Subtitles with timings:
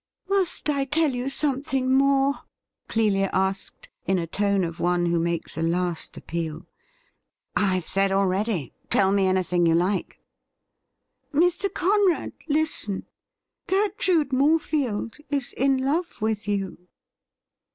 [0.27, 2.33] 'Must I tell you something more.?'
[2.89, 6.65] Clelia asked, in a tone of one who makes a last appeal.'
[7.55, 10.17] I've said already— tell me anything you like.''
[11.41, 11.71] Mr.
[11.71, 13.05] Conrad, listen:
[13.67, 16.79] Gertrude Morefield is in love with you.'